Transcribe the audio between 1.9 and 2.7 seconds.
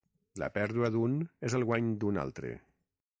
d'un altre.